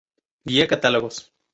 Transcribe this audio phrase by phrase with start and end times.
[0.45, 1.31] Guía catálogos.